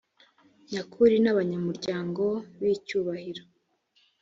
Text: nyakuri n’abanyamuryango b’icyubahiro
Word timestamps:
nyakuri 0.71 1.15
n’abanyamuryango 1.23 2.23
b’icyubahiro 2.59 3.43